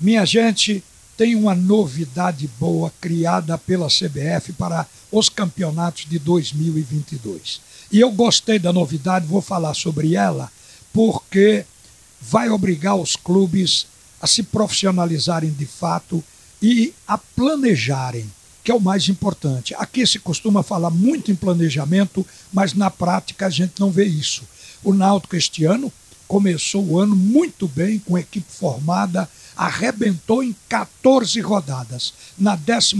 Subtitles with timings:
[0.00, 0.82] Minha gente,
[1.14, 7.60] tem uma novidade boa criada pela CBF para os campeonatos de 2022.
[7.92, 10.50] E eu gostei da novidade, vou falar sobre ela,
[10.90, 11.66] porque
[12.18, 13.86] vai obrigar os clubes
[14.22, 16.24] a se profissionalizarem de fato
[16.62, 18.24] e a planejarem,
[18.64, 19.74] que é o mais importante.
[19.74, 24.44] Aqui se costuma falar muito em planejamento, mas na prática a gente não vê isso.
[24.82, 25.92] O Náutico este ano
[26.26, 29.28] começou o ano muito bem, com equipe formada,
[29.60, 32.14] arrebentou em 14 rodadas.
[32.38, 32.96] Na 15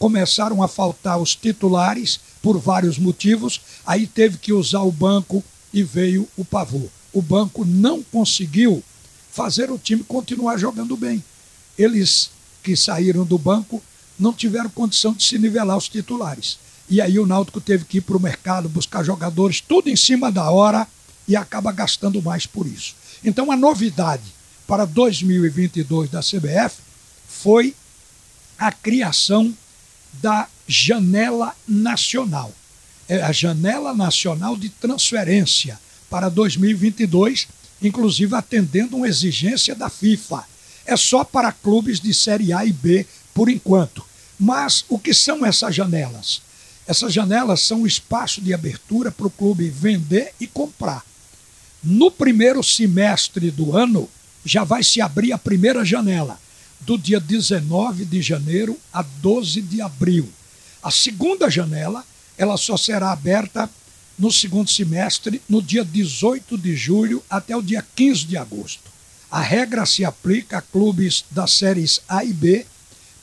[0.00, 5.84] começaram a faltar os titulares por vários motivos, aí teve que usar o banco e
[5.84, 6.88] veio o pavô.
[7.12, 8.82] O banco não conseguiu
[9.30, 11.22] fazer o time continuar jogando bem.
[11.78, 13.80] Eles que saíram do banco
[14.18, 16.58] não tiveram condição de se nivelar os titulares.
[16.90, 20.32] E aí o Náutico teve que ir para o mercado buscar jogadores, tudo em cima
[20.32, 20.84] da hora,
[21.28, 22.96] e acaba gastando mais por isso.
[23.24, 24.34] Então a novidade
[24.66, 26.76] para 2022 da CBF
[27.28, 27.74] foi
[28.58, 29.54] a criação
[30.14, 32.52] da janela nacional.
[33.08, 37.48] É a janela nacional de transferência para 2022,
[37.82, 40.44] inclusive atendendo uma exigência da FIFA.
[40.86, 44.04] É só para clubes de Série A e B por enquanto.
[44.38, 46.42] Mas o que são essas janelas?
[46.86, 51.04] Essas janelas são o espaço de abertura para o clube vender e comprar.
[51.82, 54.08] No primeiro semestre do ano,
[54.44, 56.38] já vai se abrir a primeira janela,
[56.80, 60.28] do dia 19 de janeiro a 12 de abril.
[60.82, 62.04] A segunda janela,
[62.36, 63.70] ela só será aberta
[64.18, 68.92] no segundo semestre, no dia 18 de julho até o dia 15 de agosto.
[69.30, 72.66] A regra se aplica a clubes das séries A e B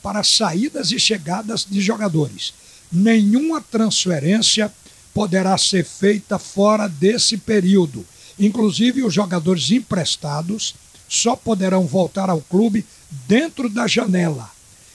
[0.02, 2.52] para saídas e chegadas de jogadores.
[2.90, 4.70] Nenhuma transferência
[5.14, 8.04] poderá ser feita fora desse período.
[8.38, 10.74] Inclusive, os jogadores emprestados
[11.12, 12.86] só poderão voltar ao clube
[13.28, 14.50] dentro da janela,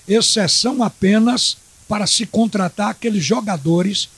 [0.08, 4.10] exceção apenas para se contratar aqueles jogadores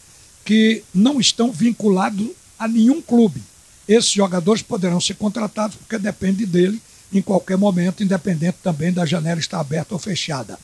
[0.45, 3.43] que não estão vinculados a nenhum clube.
[3.86, 9.42] Esses jogadores poderão ser contratados porque depende dele em qualquer momento, independente também da janela
[9.42, 10.58] estar aberta ou fechada.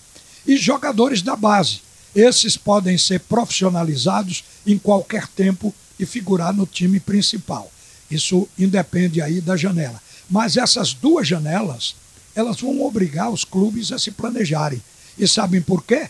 [0.48, 1.82] E jogadores da base.
[2.16, 7.70] Esses podem ser profissionalizados em qualquer tempo e figurar no time principal.
[8.10, 10.02] Isso independe aí da janela.
[10.30, 11.96] Mas essas duas janelas,
[12.36, 14.82] elas vão obrigar os clubes a se planejarem.
[15.18, 16.10] E sabem por quê?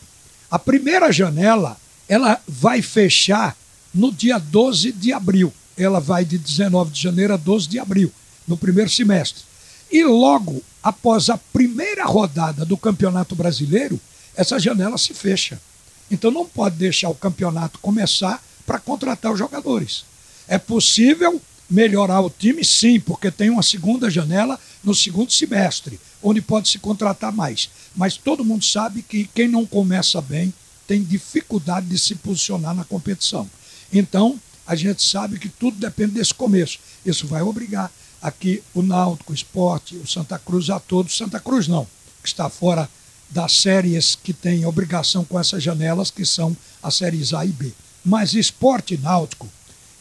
[0.50, 1.78] A primeira janela,
[2.08, 3.56] ela vai fechar
[3.94, 5.54] no dia 12 de abril.
[5.78, 8.12] Ela vai de 19 de janeiro a 12 de abril,
[8.48, 9.44] no primeiro semestre.
[9.92, 14.00] E logo após a primeira rodada do Campeonato Brasileiro,
[14.36, 15.60] essa janela se fecha.
[16.10, 20.06] Então não pode deixar o campeonato começar para contratar os jogadores.
[20.48, 26.42] É possível melhorar o time, sim, porque tem uma segunda janela no segundo semestre, onde
[26.42, 27.70] pode se contratar mais.
[27.96, 30.54] Mas todo mundo sabe que quem não começa bem
[30.88, 33.50] tem dificuldade de se posicionar na competição.
[33.92, 36.80] Então, a gente sabe que tudo depende desse começo.
[37.06, 41.16] Isso vai obrigar aqui o Náutico, o Esporte, o Santa Cruz a todos.
[41.16, 41.86] Santa Cruz não,
[42.22, 42.90] que está fora
[43.30, 47.72] das séries que têm obrigação com essas janelas, que são as séries A e B.
[48.04, 49.50] Mas Esporte e Náutico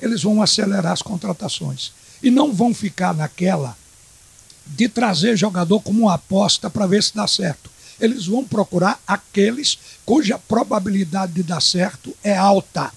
[0.05, 1.93] eles vão acelerar as contratações.
[2.23, 3.77] E não vão ficar naquela
[4.67, 7.71] de trazer jogador como uma aposta para ver se dá certo.
[8.01, 12.93] Eles vão procurar aqueles cuja probabilidade de dar certo é alta.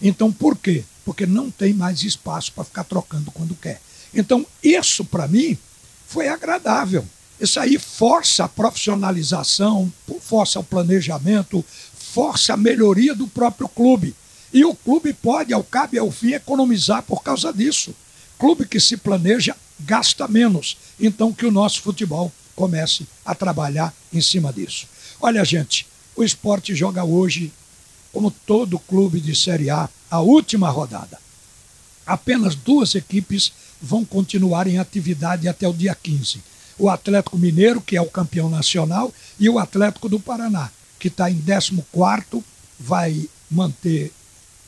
[0.00, 0.84] Então, por quê?
[1.04, 3.80] Porque não tem mais espaço para ficar trocando quando quer.
[4.14, 5.58] Então, isso para mim
[6.06, 7.04] foi agradável.
[7.40, 11.64] Isso aí força a profissionalização, força o planejamento,
[11.94, 14.14] força a melhoria do próprio clube.
[14.52, 17.94] E o clube pode, ao cabo e ao fim, economizar por causa disso.
[18.38, 20.76] Clube que se planeja gasta menos.
[20.98, 24.86] Então que o nosso futebol comece a trabalhar em cima disso.
[25.20, 25.86] Olha, gente,
[26.16, 27.52] o esporte joga hoje,
[28.12, 31.18] como todo clube de Série A, a última rodada.
[32.06, 36.40] Apenas duas equipes vão continuar em atividade até o dia 15.
[36.78, 41.30] O Atlético Mineiro, que é o campeão nacional, e o Atlético do Paraná, que está
[41.30, 42.42] em 14,
[42.78, 44.12] vai manter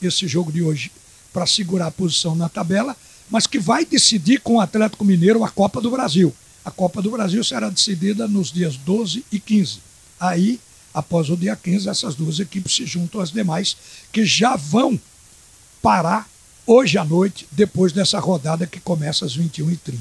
[0.06, 0.90] esse jogo de hoje
[1.32, 2.96] para segurar a posição na tabela,
[3.30, 6.34] mas que vai decidir com o Atlético Mineiro a Copa do Brasil.
[6.64, 9.78] A Copa do Brasil será decidida nos dias 12 e 15.
[10.18, 10.60] Aí,
[10.92, 13.76] após o dia 15, essas duas equipes se juntam às demais,
[14.12, 14.98] que já vão
[15.80, 16.28] parar
[16.66, 19.98] hoje à noite, depois dessa rodada que começa às 21h30.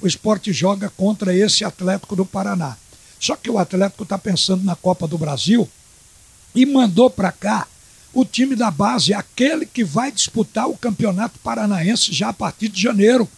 [0.00, 2.76] O esporte joga contra esse Atlético do Paraná.
[3.18, 5.68] Só que o Atlético está pensando na Copa do Brasil
[6.54, 7.68] e mandou para cá
[8.12, 12.80] o time da base, aquele que vai disputar o Campeonato Paranaense já a partir de
[12.80, 13.28] janeiro.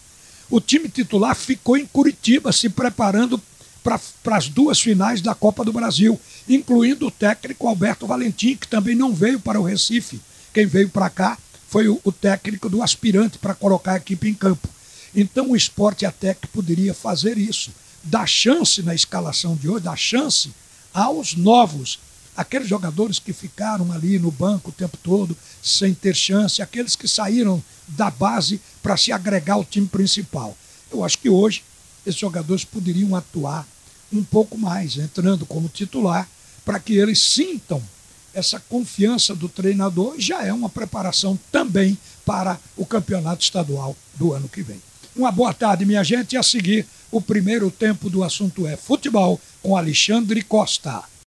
[0.49, 3.41] O time titular ficou em Curitiba se preparando
[3.83, 8.95] para as duas finais da Copa do Brasil, incluindo o técnico Alberto Valentim, que também
[8.95, 10.19] não veio para o Recife.
[10.53, 11.37] Quem veio para cá
[11.67, 14.67] foi o, o técnico do aspirante para colocar a equipe em campo.
[15.15, 17.71] Então o esporte até que poderia fazer isso,
[18.03, 20.51] dar chance na escalação de hoje, dar chance
[20.93, 21.99] aos novos,
[22.35, 27.07] aqueles jogadores que ficaram ali no banco o tempo todo sem ter chance, aqueles que
[27.07, 30.57] saíram da base para se agregar ao time principal.
[30.91, 31.63] Eu acho que hoje
[32.05, 33.67] esses jogadores poderiam atuar
[34.11, 36.27] um pouco mais, entrando como titular,
[36.63, 37.81] para que eles sintam
[38.33, 44.49] essa confiança do treinador já é uma preparação também para o campeonato estadual do ano
[44.49, 44.81] que vem.
[45.15, 49.39] Uma boa tarde, minha gente, e a seguir o primeiro tempo do assunto é futebol
[49.61, 51.03] com Alexandre Costa.